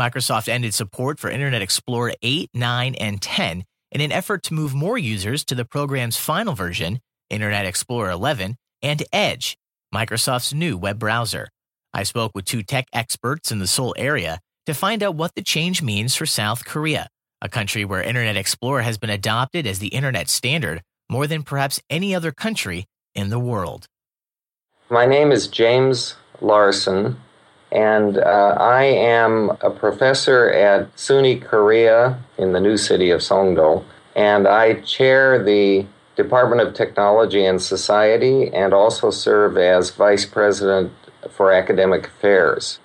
Microsoft 0.00 0.48
ended 0.48 0.72
support 0.72 1.18
for 1.18 1.28
Internet 1.28 1.60
Explorer 1.60 2.14
8, 2.22 2.48
9, 2.54 2.94
and 2.94 3.20
10 3.20 3.64
in 3.92 4.00
an 4.00 4.10
effort 4.10 4.42
to 4.44 4.54
move 4.54 4.72
more 4.72 4.96
users 4.96 5.44
to 5.44 5.54
the 5.54 5.66
program's 5.66 6.16
final 6.16 6.54
version, 6.54 7.00
Internet 7.28 7.66
Explorer 7.66 8.08
11, 8.08 8.56
and 8.80 9.02
Edge, 9.12 9.58
Microsoft's 9.94 10.54
new 10.54 10.78
web 10.78 10.98
browser. 10.98 11.48
I 11.92 12.04
spoke 12.04 12.32
with 12.34 12.46
two 12.46 12.62
tech 12.62 12.86
experts 12.94 13.52
in 13.52 13.58
the 13.58 13.66
Seoul 13.66 13.94
area 13.98 14.40
to 14.64 14.72
find 14.72 15.02
out 15.02 15.16
what 15.16 15.34
the 15.34 15.42
change 15.42 15.82
means 15.82 16.16
for 16.16 16.24
South 16.24 16.64
Korea, 16.64 17.08
a 17.42 17.50
country 17.50 17.84
where 17.84 18.02
Internet 18.02 18.38
Explorer 18.38 18.80
has 18.80 18.96
been 18.96 19.10
adopted 19.10 19.66
as 19.66 19.80
the 19.80 19.88
internet 19.88 20.30
standard 20.30 20.80
more 21.10 21.26
than 21.26 21.42
perhaps 21.42 21.78
any 21.90 22.14
other 22.14 22.32
country 22.32 22.86
in 23.14 23.28
the 23.28 23.38
world. 23.38 23.84
My 24.88 25.04
name 25.04 25.30
is 25.30 25.46
James 25.46 26.16
Larson, 26.40 27.18
and 27.72 28.18
uh, 28.18 28.56
I 28.58 28.84
am 28.84 29.50
a 29.60 29.70
professor 29.70 30.50
at 30.50 30.94
SUNY 30.96 31.42
Korea 31.42 32.18
in 32.38 32.52
the 32.52 32.60
new 32.60 32.76
city 32.76 33.10
of 33.10 33.20
Songdo, 33.20 33.84
and 34.16 34.48
I 34.48 34.80
chair 34.80 35.42
the 35.42 35.86
Department 36.16 36.60
of 36.60 36.74
Technology 36.74 37.44
and 37.44 37.62
Society 37.62 38.50
and 38.52 38.74
also 38.74 39.10
serve 39.10 39.56
as 39.56 39.90
vice 39.90 40.26
president 40.26 40.92
for 41.30 41.52
academic 41.52 42.08
affairs. 42.08 42.78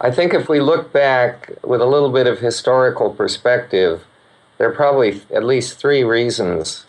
I 0.00 0.12
think 0.12 0.32
if 0.32 0.48
we 0.48 0.60
look 0.60 0.92
back 0.92 1.52
with 1.64 1.80
a 1.80 1.86
little 1.86 2.10
bit 2.10 2.28
of 2.28 2.38
historical 2.38 3.10
perspective, 3.10 4.04
there 4.56 4.68
are 4.68 4.74
probably 4.74 5.22
at 5.34 5.44
least 5.44 5.78
three 5.78 6.04
reasons 6.04 6.86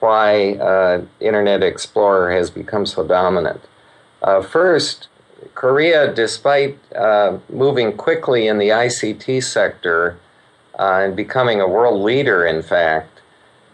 why 0.00 0.54
uh, 0.54 1.02
Internet 1.20 1.62
Explorer 1.62 2.32
has 2.32 2.50
become 2.50 2.84
so 2.84 3.06
dominant. 3.06 3.60
Uh, 4.22 4.42
first, 4.42 5.08
Korea, 5.54 6.12
despite 6.12 6.78
uh, 6.94 7.38
moving 7.48 7.96
quickly 7.96 8.46
in 8.48 8.58
the 8.58 8.68
ICT 8.68 9.42
sector 9.42 10.18
uh, 10.78 11.00
and 11.04 11.16
becoming 11.16 11.60
a 11.60 11.68
world 11.68 12.00
leader, 12.00 12.46
in 12.46 12.62
fact, 12.62 13.20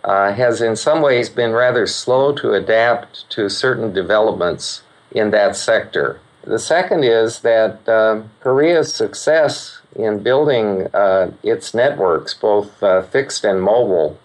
uh, 0.04 0.32
has 0.32 0.60
in 0.60 0.76
some 0.76 1.00
ways 1.00 1.28
been 1.28 1.52
rather 1.52 1.86
slow 1.86 2.32
to 2.32 2.52
adapt 2.52 3.28
to 3.30 3.48
certain 3.48 3.92
developments 3.92 4.82
in 5.10 5.30
that 5.30 5.56
sector. 5.56 6.20
The 6.42 6.58
second 6.58 7.04
is 7.04 7.40
that 7.40 7.88
uh, 7.88 8.22
Korea's 8.40 8.92
success 8.92 9.80
in 9.96 10.22
building 10.22 10.88
uh, 10.92 11.30
its 11.42 11.72
networks, 11.72 12.34
both 12.34 12.82
uh, 12.82 13.02
fixed 13.02 13.44
and 13.44 13.62
mobile, 13.62 14.18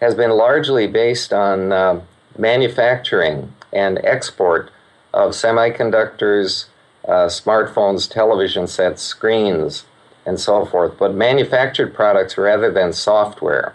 has 0.00 0.14
been 0.14 0.30
largely 0.30 0.86
based 0.86 1.32
on 1.32 1.72
uh, 1.72 2.00
manufacturing 2.38 3.52
and 3.72 4.00
export 4.04 4.70
of 5.12 5.32
semiconductors, 5.32 6.66
uh, 7.06 7.26
smartphones, 7.26 8.10
television 8.10 8.66
sets, 8.66 9.02
screens, 9.02 9.84
and 10.26 10.38
so 10.38 10.64
forth, 10.64 10.98
but 10.98 11.14
manufactured 11.14 11.94
products 11.94 12.36
rather 12.36 12.70
than 12.70 12.92
software. 12.92 13.74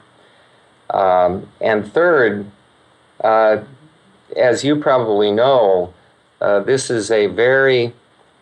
Um, 0.89 1.49
and 1.59 1.91
third, 1.91 2.45
uh, 3.23 3.63
as 4.37 4.63
you 4.63 4.75
probably 4.75 5.31
know, 5.31 5.93
uh, 6.39 6.59
this 6.59 6.89
is 6.91 7.09
a 7.09 7.27
very 7.27 7.93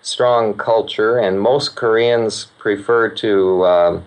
strong 0.02 0.56
culture, 0.56 1.18
and 1.18 1.40
most 1.40 1.76
Koreans 1.76 2.46
prefer 2.58 3.08
to 3.10 3.66
um, 3.66 4.04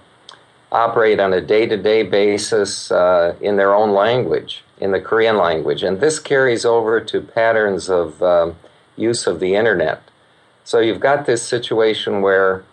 operate 0.72 1.20
on 1.20 1.32
a 1.32 1.40
day 1.40 1.66
to 1.66 1.76
day 1.76 2.02
basis 2.02 2.90
uh, 2.90 3.36
in 3.40 3.56
their 3.56 3.74
own 3.74 3.92
language, 3.92 4.64
in 4.80 4.90
the 4.90 5.00
Korean 5.00 5.38
language. 5.38 5.82
And 5.82 6.00
this 6.00 6.18
carries 6.18 6.64
over 6.64 7.00
to 7.00 7.20
patterns 7.20 7.88
of 7.88 8.22
um, 8.22 8.56
use 8.96 9.26
of 9.26 9.40
the 9.40 9.54
internet. 9.54 10.02
So 10.64 10.78
you've 10.78 11.00
got 11.00 11.26
this 11.26 11.42
situation 11.42 12.22
where 12.22 12.64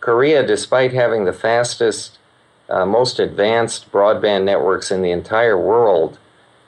Korea, 0.00 0.46
despite 0.46 0.92
having 0.92 1.24
the 1.24 1.32
fastest, 1.32 2.18
uh, 2.68 2.86
most 2.86 3.18
advanced 3.18 3.90
broadband 3.92 4.44
networks 4.44 4.90
in 4.90 5.02
the 5.02 5.10
entire 5.10 5.58
world, 5.58 6.18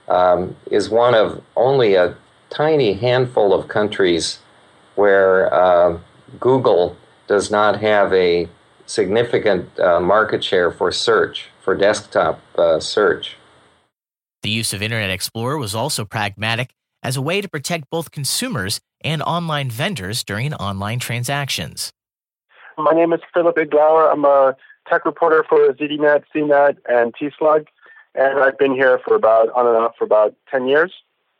um, 0.09 0.57
is 0.71 0.89
one 0.89 1.15
of 1.15 1.43
only 1.57 1.95
a 1.95 2.17
tiny 2.51 2.95
handful 2.95 3.53
of 3.53 3.69
countries 3.69 4.39
where 4.95 5.53
uh, 5.53 5.99
Google 6.41 6.97
does 7.27 7.51
not 7.51 7.81
have 7.81 8.13
a 8.13 8.49
significant 8.87 9.79
uh, 9.79 10.01
market 10.01 10.43
share 10.43 10.71
for 10.71 10.91
search, 10.91 11.47
for 11.61 11.75
desktop 11.75 12.41
uh, 12.57 12.81
search. 12.81 13.37
The 14.43 14.51
use 14.51 14.73
of 14.73 14.83
Internet 14.83 15.11
Explorer 15.11 15.59
was 15.59 15.75
also 15.75 16.05
pragmatic 16.05 16.71
as 17.03 17.17
a 17.17 17.23
way 17.23 17.41
to 17.41 17.49
protect 17.49 17.91
both 17.91 18.11
consumers 18.11 18.81
and 19.03 19.23
online 19.23 19.71
vendors 19.71 20.25
during 20.25 20.55
online 20.55 20.99
transactions. 20.99 21.91
My 22.77 22.93
name 22.93 23.13
is 23.13 23.21
Philip 23.35 23.57
Iglauer. 23.57 24.13
I'm 24.13 24.25
a 24.25 24.57
tech 24.89 25.05
reporter 25.05 25.45
for 25.49 25.73
ZDNet, 25.73 26.25
CNET, 26.35 26.77
and 26.89 27.15
TSlug, 27.15 27.67
and 28.15 28.39
I've 28.39 28.59
been 28.59 28.73
here 28.73 29.01
for 29.07 29.15
about 29.15 29.51
on 29.51 29.67
and 29.67 29.77
off 29.77 29.97
for 29.99 30.05
about 30.05 30.35
10 30.51 30.67
years 30.67 30.93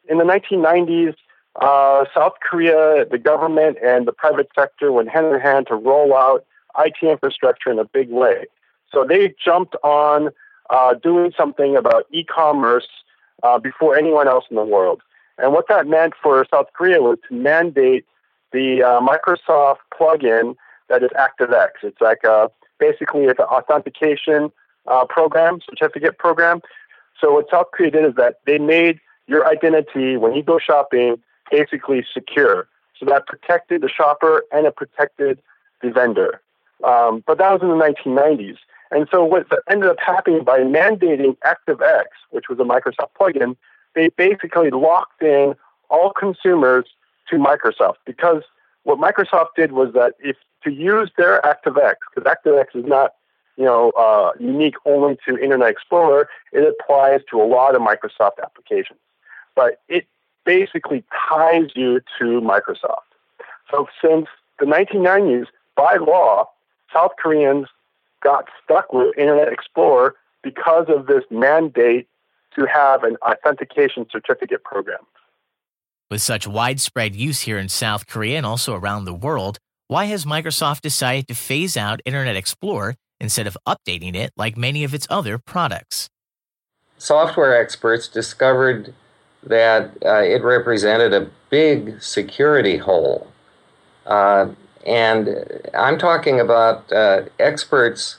in 0.09 0.19
the 0.19 0.25
1990s, 0.25 1.15
uh, 1.61 2.05
South 2.15 2.35
Korea, 2.41 3.05
the 3.05 3.19
government 3.19 3.79
and 3.85 4.07
the 4.07 4.13
private 4.13 4.49
sector 4.55 4.91
went 4.91 5.09
hand 5.11 5.35
in 5.35 5.41
hand 5.41 5.67
to 5.69 5.75
roll 5.75 6.17
out 6.17 6.45
IT 6.79 6.97
infrastructure 7.03 7.71
in 7.71 7.79
a 7.79 7.85
big 7.85 8.11
way. 8.11 8.47
So 8.93 9.05
they 9.05 9.35
jumped 9.43 9.77
on 9.85 10.31
uh, 10.71 10.95
doing 10.95 11.33
something 11.37 11.77
about 11.77 12.07
e 12.13 12.25
commerce 12.25 12.89
uh, 13.43 13.59
before 13.59 13.97
anyone 13.97 14.29
else 14.29 14.45
in 14.51 14.57
the 14.57 14.65
world. 14.65 15.03
And 15.39 15.53
what 15.53 15.69
that 15.69 15.87
meant 15.87 16.15
for 16.21 16.45
South 16.51 16.67
Korea 16.75 17.01
was 17.01 17.19
to 17.29 17.35
mandate 17.35 18.05
the 18.53 18.83
uh, 18.83 19.01
Microsoft 19.01 19.79
plugin 19.93 20.57
that 20.89 21.03
is 21.03 21.11
ActiveX. 21.11 21.69
It's 21.83 22.01
like 22.01 22.25
a, 22.25 22.51
basically 22.79 23.25
it's 23.25 23.39
an 23.39 23.47
authentication 23.47 24.51
uh, 24.87 25.05
program, 25.05 25.61
certificate 25.69 26.19
program. 26.19 26.61
So 27.21 27.33
what 27.33 27.47
South 27.51 27.67
Korea 27.73 27.91
did 27.91 28.05
is 28.05 28.15
that 28.17 28.41
they 28.47 28.59
made 28.59 29.01
your 29.27 29.47
identity 29.47 30.17
when 30.17 30.35
you 30.35 30.43
go 30.43 30.59
shopping 30.59 31.17
basically 31.51 32.05
secure. 32.13 32.69
So 32.99 33.07
that 33.07 33.27
protected 33.27 33.83
the 33.83 33.89
shopper 33.89 34.45
and 34.51 34.67
it 34.67 34.77
protected 34.77 35.41
the 35.83 35.91
vendor. 35.91 36.41
Um, 36.85 37.23
but 37.27 37.39
that 37.39 37.53
was 37.53 37.63
in 37.63 37.69
the 37.69 37.75
1990s. 37.75 38.57
And 38.91 39.07
so 39.11 39.25
what 39.25 39.47
ended 39.69 39.91
up 39.91 39.99
happening 40.05 40.45
by 40.45 40.61
mandating 40.61 41.37
ActiveX, 41.39 42.05
which 42.31 42.49
was 42.49 42.59
a 42.59 42.63
Microsoft 42.63 43.11
plugin, 43.21 43.57
they 43.99 44.09
basically 44.09 44.71
locked 44.71 45.23
in 45.23 45.55
all 45.91 46.13
consumers 46.13 46.85
to 47.29 47.37
Microsoft 47.37 47.97
because 48.07 48.43
what 48.85 48.99
Microsoft 48.99 49.49
did 49.57 49.73
was 49.73 49.93
that 49.95 50.15
if 50.21 50.37
to 50.65 50.71
use 50.71 51.11
their 51.17 51.41
ActiveX, 51.43 51.95
because 52.15 52.31
ActiveX 52.31 52.75
is 52.75 52.85
not 52.87 53.15
you 53.57 53.65
know 53.65 53.91
uh, 53.91 54.33
unique 54.39 54.77
only 54.87 55.17
to 55.27 55.37
Internet 55.37 55.69
Explorer, 55.69 56.29
it 56.53 56.75
applies 56.81 57.21
to 57.31 57.43
a 57.43 57.45
lot 57.45 57.75
of 57.75 57.83
Microsoft 57.83 58.43
applications 58.43 58.99
but 59.59 59.81
it 59.89 60.07
basically 60.47 61.03
ties 61.29 61.71
you 61.75 62.01
to 62.17 62.41
Microsoft. 62.41 63.11
So 63.69 63.89
since 64.01 64.29
the 64.61 64.67
1990s, 64.67 65.47
by 65.77 65.97
law, 65.97 66.49
South 66.95 67.11
Koreans 67.21 67.67
got 68.23 68.49
stuck 68.63 68.93
with 68.93 69.19
Internet 69.19 69.49
Explorer 69.49 70.15
because 70.45 70.87
of 70.89 71.07
this 71.07 71.25
mandate 71.29 72.07
to 72.59 72.67
have 72.67 73.05
an 73.05 73.17
authentication 73.23 74.07
certificate 74.11 74.65
program. 74.65 75.01
With 76.11 76.23
such 76.23 76.47
widespread 76.47 77.15
use 77.15 77.43
here 77.43 77.59
in 77.59 77.69
South 77.69 78.07
Korea 78.07 78.39
and 78.39 78.47
also 78.47 78.75
around 78.75 79.05
the 79.05 79.15
world, 79.15 79.59
why 79.89 80.07
has 80.07 80.25
Microsoft 80.25 80.81
decided 80.81 81.29
to 81.29 81.35
phase 81.35 81.77
out 81.77 82.01
Internet 82.05 82.37
Explorer 82.37 82.97
instead 83.21 83.47
of 83.47 83.57
updating 83.67 84.15
it 84.15 84.33
like 84.37 84.57
many 84.57 84.85
of 84.85 84.95
its 84.95 85.07
other 85.11 85.39
products? 85.39 86.09
Software 86.99 87.59
experts 87.59 88.09
discovered 88.09 88.95
that 89.43 89.91
uh, 90.05 90.21
it 90.23 90.43
represented 90.43 91.13
a 91.13 91.31
big 91.51 92.03
security 92.03 92.79
hole. 92.79 93.29
Uh, 94.07 94.49
and 94.87 95.47
I'm 95.75 95.99
talking 95.99 96.41
about 96.41 96.91
uh, 96.93 97.25
experts 97.39 98.17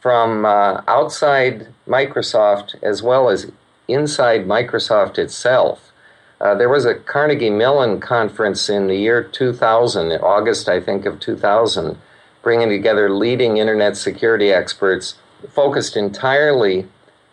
from 0.00 0.44
uh, 0.44 0.82
outside 0.86 1.68
Microsoft 1.86 2.76
as 2.82 3.02
well 3.02 3.28
as 3.28 3.50
inside 3.88 4.46
Microsoft 4.46 5.18
itself. 5.18 5.92
Uh, 6.40 6.54
there 6.54 6.68
was 6.68 6.84
a 6.84 6.94
Carnegie 6.94 7.50
Mellon 7.50 7.98
conference 7.98 8.68
in 8.68 8.86
the 8.86 8.96
year 8.96 9.24
2000, 9.24 10.12
August, 10.12 10.68
I 10.68 10.80
think, 10.80 11.04
of 11.04 11.18
2000, 11.18 11.98
bringing 12.42 12.68
together 12.68 13.10
leading 13.10 13.56
internet 13.56 13.96
security 13.96 14.52
experts 14.52 15.16
focused 15.52 15.96
entirely 15.96 16.86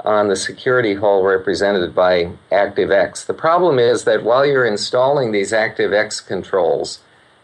on 0.06 0.28
the 0.28 0.36
security 0.36 0.94
hole 0.96 1.24
represented 1.24 1.94
by 1.96 2.32
ActiveX. 2.52 3.26
The 3.26 3.34
problem 3.34 3.80
is 3.80 4.04
that 4.04 4.24
while 4.24 4.46
you're 4.46 4.66
installing 4.66 5.32
these 5.32 5.52
ActiveX 5.52 6.26
controls, 6.26 7.00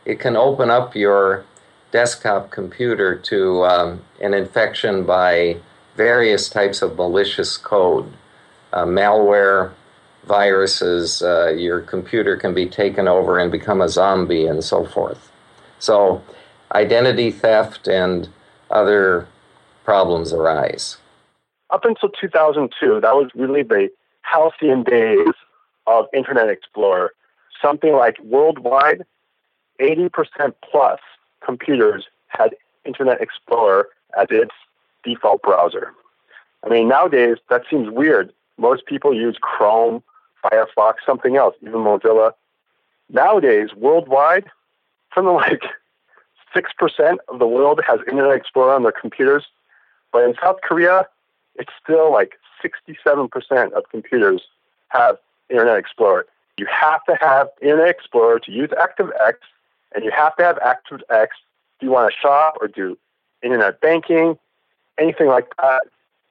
it 0.05 0.19
can 0.19 0.35
open 0.35 0.69
up 0.69 0.95
your 0.95 1.43
desktop 1.91 2.51
computer 2.51 3.15
to 3.15 3.65
um, 3.65 4.01
an 4.21 4.33
infection 4.33 5.05
by 5.05 5.57
various 5.95 6.49
types 6.49 6.81
of 6.81 6.95
malicious 6.95 7.57
code, 7.57 8.11
uh, 8.73 8.85
malware, 8.85 9.71
viruses. 10.25 11.21
Uh, 11.21 11.49
your 11.49 11.81
computer 11.81 12.37
can 12.37 12.53
be 12.53 12.67
taken 12.67 13.07
over 13.07 13.39
and 13.39 13.51
become 13.51 13.81
a 13.81 13.89
zombie, 13.89 14.45
and 14.45 14.63
so 14.63 14.85
forth. 14.85 15.31
So, 15.79 16.21
identity 16.73 17.31
theft 17.31 17.87
and 17.87 18.29
other 18.69 19.27
problems 19.83 20.31
arise. 20.31 20.97
Up 21.69 21.85
until 21.85 22.09
2002, 22.09 22.99
that 23.01 23.15
was 23.15 23.29
really 23.33 23.63
the 23.63 23.89
halcyon 24.21 24.83
days 24.83 25.33
of 25.87 26.05
Internet 26.13 26.49
Explorer. 26.49 27.13
Something 27.61 27.93
like 27.93 28.19
worldwide, 28.23 29.03
80% 29.79 30.09
plus 30.69 30.99
computers 31.43 32.05
had 32.27 32.55
Internet 32.85 33.21
Explorer 33.21 33.89
as 34.17 34.27
its 34.29 34.51
default 35.03 35.41
browser. 35.41 35.93
I 36.63 36.69
mean, 36.69 36.87
nowadays 36.87 37.37
that 37.49 37.63
seems 37.69 37.89
weird. 37.89 38.31
Most 38.61 38.85
people 38.85 39.11
use 39.11 39.37
Chrome, 39.41 40.03
Firefox, 40.43 40.95
something 41.03 41.35
else, 41.35 41.55
even 41.61 41.79
Mozilla. 41.79 42.33
Nowadays, 43.09 43.69
worldwide, 43.75 44.45
something 45.15 45.33
like 45.33 45.63
6% 46.55 47.17
of 47.27 47.39
the 47.39 47.47
world 47.47 47.81
has 47.87 47.99
Internet 48.07 48.35
Explorer 48.35 48.75
on 48.75 48.83
their 48.83 48.91
computers. 48.91 49.45
But 50.13 50.25
in 50.25 50.35
South 50.41 50.57
Korea, 50.63 51.07
it's 51.55 51.73
still 51.83 52.11
like 52.11 52.37
67% 52.63 53.71
of 53.73 53.83
computers 53.89 54.43
have 54.89 55.17
Internet 55.49 55.77
Explorer. 55.77 56.27
You 56.57 56.67
have 56.67 57.03
to 57.05 57.17
have 57.19 57.49
Internet 57.61 57.89
Explorer 57.89 58.39
to 58.41 58.51
use 58.51 58.69
ActiveX, 58.69 59.37
and 59.95 60.05
you 60.05 60.11
have 60.11 60.35
to 60.35 60.43
have 60.43 60.57
ActiveX 60.57 61.27
if 61.27 61.81
you 61.81 61.89
want 61.89 62.13
to 62.13 62.19
shop 62.19 62.57
or 62.61 62.67
do 62.67 62.95
internet 63.41 63.81
banking, 63.81 64.37
anything 64.99 65.27
like 65.27 65.51
that, 65.57 65.81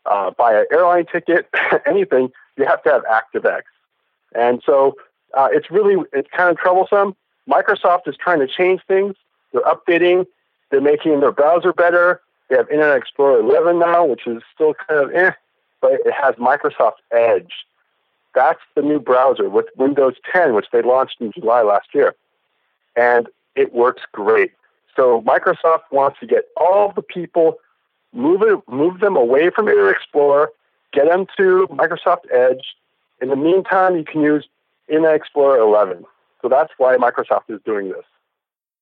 uh, 0.07 0.31
buy 0.31 0.55
an 0.55 0.67
airline 0.73 1.07
ticket, 1.07 1.49
anything, 1.87 2.31
you 2.57 2.65
have 2.67 2.83
to 2.85 2.91
have 2.91 3.03
ActiveX. 3.05 3.63
And 4.35 4.63
so 4.65 4.97
uh, 5.37 5.49
it's 5.51 5.71
really, 5.71 5.97
it's 6.13 6.29
kind 6.35 6.51
of 6.51 6.57
troublesome. 6.59 7.17
Microsoft 7.49 8.07
is 8.07 8.17
trying 8.17 8.41
to 8.41 8.47
change 8.47 8.81
things. 8.87 9.17
They're 9.53 9.63
updating. 9.63 10.27
They're 10.71 10.81
making 10.81 11.21
their 11.21 11.33
browser 11.33 11.73
better. 11.73 12.21
They 12.49 12.57
have 12.57 12.71
Internet 12.71 12.97
Explorer 12.97 13.41
11 13.41 13.79
now, 13.79 14.05
which 14.05 14.27
is 14.27 14.43
still 14.55 14.75
kind 14.75 15.01
of 15.01 15.15
eh, 15.15 15.33
but 15.81 15.93
it 15.93 16.13
has 16.13 16.35
Microsoft 16.37 16.99
Edge. 17.13 17.53
That's 18.35 18.61
the 18.75 18.83
new 18.83 19.01
browser 19.01 19.49
with 19.49 19.67
Windows 19.77 20.15
10, 20.33 20.55
which 20.55 20.67
they 20.73 20.83
launched 20.83 21.21
in 21.21 21.33
July 21.33 21.63
last 21.63 21.89
year. 21.95 22.15
And 22.97 23.29
it 23.57 23.73
works 23.73 24.03
great. 24.13 24.53
So 24.95 25.23
Microsoft 25.23 25.83
wants 25.91 26.21
to 26.21 26.27
get 26.27 26.45
all 26.57 26.93
the 26.93 27.03
people, 27.03 27.59
move, 28.13 28.43
it, 28.43 28.59
move 28.69 29.01
them 29.01 29.17
away 29.17 29.51
from 29.51 29.69
Internet 29.69 29.97
Explorer, 29.97 30.51
get 30.93 31.07
them 31.09 31.27
to 31.37 31.67
Microsoft 31.71 32.31
Edge. 32.33 32.65
In 33.21 33.29
the 33.29 33.37
meantime, 33.37 33.97
you 33.97 34.05
can 34.05 34.23
use 34.23 34.47
Internet 34.89 35.15
Explorer 35.15 35.59
11. 35.59 36.05
So 36.43 36.49
that's 36.49 36.73
why 36.79 36.97
Microsoft 36.97 37.49
is 37.49 37.61
doing 37.65 37.89
this. 37.89 38.05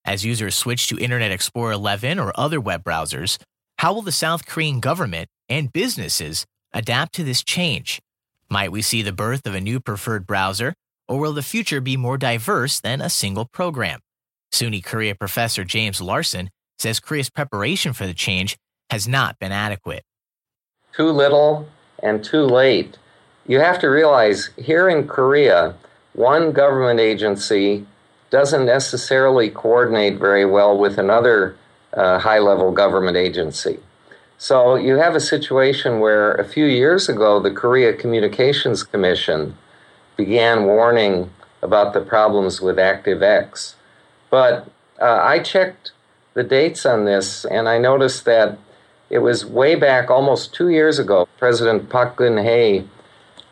As 0.04 0.24
users 0.24 0.54
switch 0.54 0.86
to 0.88 0.98
Internet 0.98 1.32
Explorer 1.32 1.72
11 1.72 2.18
or 2.18 2.32
other 2.34 2.60
web 2.60 2.84
browsers, 2.84 3.38
how 3.78 3.92
will 3.92 4.02
the 4.02 4.12
South 4.12 4.46
Korean 4.46 4.80
government 4.80 5.28
and 5.48 5.72
businesses 5.72 6.46
adapt 6.72 7.14
to 7.14 7.24
this 7.24 7.44
change? 7.44 8.00
Might 8.48 8.72
we 8.72 8.80
see 8.80 9.02
the 9.02 9.12
birth 9.12 9.46
of 9.46 9.54
a 9.54 9.60
new 9.60 9.80
preferred 9.80 10.26
browser, 10.26 10.74
or 11.06 11.18
will 11.18 11.32
the 11.32 11.42
future 11.42 11.80
be 11.80 11.96
more 11.96 12.16
diverse 12.16 12.80
than 12.80 13.00
a 13.00 13.10
single 13.10 13.44
program? 13.44 14.00
SUNY 14.52 14.82
Korea 14.82 15.14
professor 15.14 15.64
James 15.64 16.00
Larson 16.00 16.50
says 16.78 17.00
Korea's 17.00 17.28
preparation 17.28 17.92
for 17.92 18.06
the 18.06 18.14
change 18.14 18.56
has 18.90 19.06
not 19.06 19.38
been 19.38 19.52
adequate. 19.52 20.04
Too 20.92 21.10
little 21.10 21.68
and 22.02 22.24
too 22.24 22.42
late. 22.42 22.96
You 23.46 23.60
have 23.60 23.78
to 23.80 23.88
realize 23.88 24.50
here 24.56 24.88
in 24.88 25.06
Korea, 25.06 25.74
one 26.12 26.52
government 26.52 27.00
agency 27.00 27.86
doesn't 28.30 28.66
necessarily 28.66 29.48
coordinate 29.48 30.18
very 30.18 30.44
well 30.44 30.76
with 30.76 30.98
another 30.98 31.56
uh, 31.94 32.18
high 32.18 32.38
level 32.38 32.72
government 32.72 33.16
agency. 33.16 33.78
So 34.36 34.76
you 34.76 34.96
have 34.96 35.14
a 35.14 35.20
situation 35.20 36.00
where 36.00 36.32
a 36.34 36.44
few 36.44 36.66
years 36.66 37.08
ago, 37.08 37.40
the 37.40 37.50
Korea 37.50 37.92
Communications 37.92 38.82
Commission 38.82 39.56
began 40.16 40.64
warning 40.64 41.30
about 41.62 41.92
the 41.92 42.00
problems 42.00 42.60
with 42.60 42.76
ActiveX. 42.76 43.74
But 44.30 44.68
uh, 45.00 45.20
I 45.22 45.40
checked 45.40 45.92
the 46.34 46.44
dates 46.44 46.86
on 46.86 47.04
this 47.04 47.44
and 47.44 47.68
I 47.68 47.78
noticed 47.78 48.24
that 48.26 48.58
it 49.10 49.18
was 49.18 49.44
way 49.44 49.74
back 49.74 50.10
almost 50.10 50.54
two 50.54 50.68
years 50.68 50.98
ago. 50.98 51.28
President 51.38 51.88
Park 51.88 52.16
Geun-hye 52.16 52.84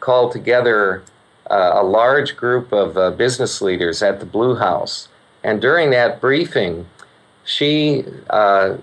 called 0.00 0.32
together 0.32 1.02
uh, 1.50 1.72
a 1.74 1.82
large 1.82 2.36
group 2.36 2.72
of 2.72 2.96
uh, 2.96 3.10
business 3.10 3.62
leaders 3.62 4.02
at 4.02 4.20
the 4.20 4.26
Blue 4.26 4.56
House. 4.56 5.08
And 5.42 5.60
during 5.60 5.90
that 5.90 6.20
briefing, 6.20 6.86
she 7.44 8.04
uh, 8.28 8.78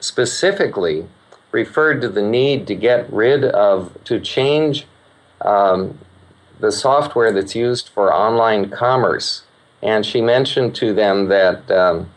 specifically 0.00 1.06
referred 1.50 2.00
to 2.00 2.08
the 2.08 2.22
need 2.22 2.66
to 2.68 2.74
get 2.74 3.12
rid 3.12 3.44
of, 3.44 4.02
to 4.04 4.20
change 4.20 4.86
um, 5.42 5.98
the 6.60 6.72
software 6.72 7.32
that's 7.32 7.54
used 7.54 7.88
for 7.88 8.14
online 8.14 8.70
commerce. 8.70 9.42
And 9.82 10.06
she 10.06 10.20
mentioned 10.20 10.74
to 10.76 10.94
them 10.94 11.28
that 11.28 11.70
um, 11.70 12.08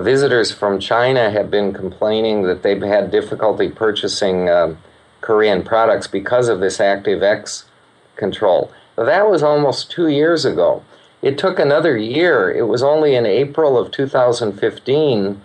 visitors 0.00 0.50
from 0.52 0.80
China 0.80 1.30
have 1.30 1.50
been 1.50 1.72
complaining 1.72 2.42
that 2.42 2.62
they've 2.62 2.82
had 2.82 3.10
difficulty 3.10 3.68
purchasing 3.68 4.48
um, 4.48 4.78
Korean 5.20 5.62
products 5.62 6.06
because 6.06 6.48
of 6.48 6.60
this 6.60 6.78
ActiveX 6.78 7.64
control. 8.16 8.72
That 8.96 9.30
was 9.30 9.42
almost 9.42 9.90
two 9.90 10.08
years 10.08 10.44
ago. 10.44 10.84
It 11.22 11.38
took 11.38 11.58
another 11.58 11.96
year. 11.96 12.50
It 12.50 12.68
was 12.68 12.82
only 12.82 13.14
in 13.14 13.24
April 13.24 13.78
of 13.78 13.90
2015 13.90 15.40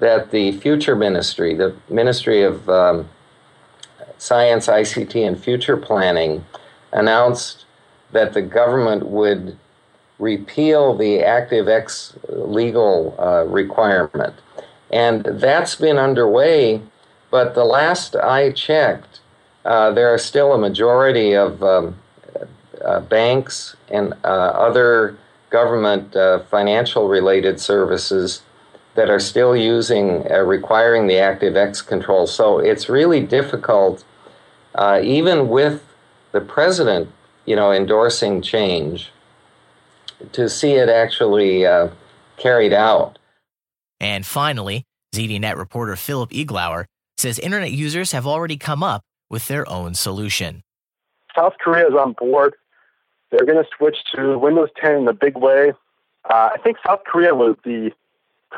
that 0.00 0.30
the 0.30 0.52
Future 0.52 0.96
Ministry, 0.96 1.54
the 1.54 1.76
Ministry 1.88 2.42
of 2.42 2.68
um, 2.68 3.08
Science, 4.18 4.66
ICT, 4.66 5.26
and 5.26 5.38
Future 5.38 5.76
Planning, 5.76 6.44
announced 6.92 7.64
that 8.12 8.32
the 8.32 8.42
government 8.42 9.06
would 9.06 9.56
repeal 10.20 10.94
the 10.94 11.20
active 11.20 11.66
ActiveX 11.66 12.14
legal 12.28 13.16
uh, 13.18 13.44
requirement. 13.46 14.34
And 14.90 15.24
that's 15.24 15.74
been 15.74 15.98
underway, 15.98 16.82
but 17.30 17.54
the 17.54 17.64
last 17.64 18.14
I 18.16 18.52
checked, 18.52 19.20
uh, 19.64 19.90
there 19.92 20.12
are 20.12 20.18
still 20.18 20.52
a 20.52 20.58
majority 20.58 21.34
of 21.34 21.62
um, 21.62 21.96
uh, 22.84 23.00
banks 23.00 23.76
and 23.88 24.14
uh, 24.24 24.26
other 24.26 25.16
government 25.50 26.14
uh, 26.16 26.40
financial 26.50 27.08
related 27.08 27.60
services 27.60 28.42
that 28.94 29.10
are 29.10 29.20
still 29.20 29.56
using 29.56 30.30
uh, 30.30 30.38
requiring 30.38 31.06
the 31.06 31.18
active 31.18 31.54
ActiveX 31.54 31.86
control. 31.86 32.26
So 32.26 32.58
it's 32.58 32.88
really 32.88 33.20
difficult, 33.20 34.04
even 35.02 35.48
with 35.48 35.82
the 36.32 36.40
president, 36.40 37.10
you 37.46 37.56
know, 37.56 37.72
endorsing 37.72 38.42
change, 38.42 39.12
to 40.32 40.48
see 40.48 40.72
it 40.72 40.88
actually 40.88 41.64
carried 42.36 42.72
out. 42.72 43.18
And 44.00 44.24
finally, 44.24 44.84
ZDNet 45.14 45.56
reporter 45.56 45.96
Philip 45.96 46.30
Iglauer 46.30 46.86
says 47.18 47.38
internet 47.38 47.72
users 47.72 48.12
have 48.12 48.26
already 48.26 48.56
come 48.56 48.82
up 48.82 49.02
with 49.28 49.46
their 49.48 49.68
own 49.68 49.94
solution. 49.94 50.62
South 51.36 51.54
Korea 51.62 51.86
is 51.86 51.94
on 51.94 52.14
board 52.14 52.54
they're 53.30 53.46
going 53.46 53.62
to 53.62 53.70
switch 53.76 53.98
to 54.14 54.38
Windows 54.38 54.70
10 54.80 54.96
in 54.96 55.08
a 55.08 55.12
big 55.12 55.36
way. 55.36 55.72
Uh, 56.28 56.50
I 56.52 56.58
think 56.62 56.78
South 56.84 57.00
Korea 57.06 57.34
was 57.34 57.56
the 57.64 57.92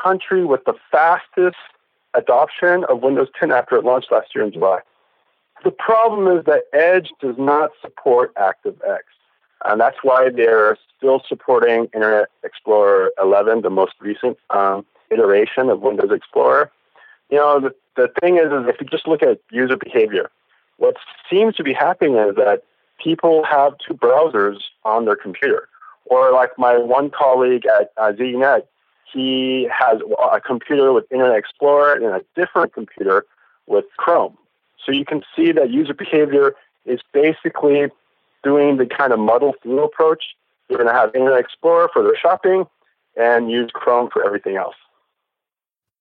country 0.01 0.43
with 0.45 0.65
the 0.65 0.73
fastest 0.91 1.57
adoption 2.13 2.83
of 2.89 3.01
Windows 3.01 3.29
10 3.39 3.51
after 3.51 3.75
it 3.75 3.83
launched 3.83 4.11
last 4.11 4.33
year 4.35 4.43
in 4.43 4.51
July. 4.51 4.79
The 5.63 5.71
problem 5.71 6.37
is 6.37 6.45
that 6.45 6.63
Edge 6.73 7.11
does 7.21 7.35
not 7.37 7.71
support 7.81 8.33
ActiveX. 8.35 9.01
And 9.65 9.79
that's 9.79 9.97
why 10.03 10.29
they're 10.29 10.77
still 10.97 11.21
supporting 11.27 11.85
Internet 11.93 12.29
Explorer 12.43 13.11
11, 13.21 13.61
the 13.61 13.69
most 13.69 13.93
recent 13.99 14.37
um, 14.49 14.85
iteration 15.09 15.69
of 15.69 15.81
Windows 15.81 16.11
Explorer. 16.11 16.71
You 17.29 17.37
know, 17.37 17.59
the, 17.59 17.75
the 17.95 18.09
thing 18.21 18.37
is, 18.37 18.45
is 18.45 18.67
if 18.67 18.81
you 18.81 18.87
just 18.87 19.07
look 19.07 19.23
at 19.23 19.39
user 19.51 19.77
behavior, 19.77 20.29
what 20.77 20.95
seems 21.29 21.55
to 21.55 21.63
be 21.63 21.73
happening 21.73 22.15
is 22.15 22.35
that 22.35 22.63
people 23.01 23.43
have 23.45 23.73
two 23.85 23.93
browsers 23.93 24.57
on 24.83 25.05
their 25.05 25.15
computer. 25.15 25.67
Or 26.05 26.31
like 26.31 26.51
my 26.57 26.77
one 26.77 27.09
colleague 27.09 27.65
at 27.65 27.91
uh, 27.97 28.11
ZDNet, 28.11 28.63
he 29.11 29.69
has 29.71 29.99
a 30.31 30.41
computer 30.41 30.91
with 30.91 31.05
Internet 31.11 31.37
Explorer 31.37 31.93
and 31.93 32.05
a 32.05 32.21
different 32.35 32.73
computer 32.73 33.25
with 33.67 33.85
Chrome. 33.97 34.37
So 34.85 34.91
you 34.91 35.05
can 35.05 35.23
see 35.35 35.51
that 35.51 35.69
user 35.69 35.93
behavior 35.93 36.55
is 36.85 36.99
basically 37.13 37.89
doing 38.43 38.77
the 38.77 38.85
kind 38.85 39.13
of 39.13 39.19
muddle 39.19 39.53
through 39.61 39.83
approach. 39.83 40.23
They're 40.67 40.77
going 40.77 40.87
to 40.87 40.93
have 40.93 41.15
Internet 41.15 41.39
Explorer 41.39 41.89
for 41.93 42.03
their 42.03 42.17
shopping 42.17 42.65
and 43.15 43.49
use 43.49 43.71
Chrome 43.73 44.09
for 44.11 44.25
everything 44.25 44.55
else. 44.55 44.75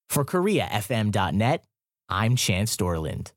For 0.09 0.25
KoreaFM.net, 0.25 1.65
I'm 2.09 2.37
Chance 2.37 2.77
Dorland. 2.77 3.33